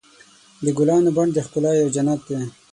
[0.63, 2.39] د ګلانو بڼ د ښکلا یو جنت دی.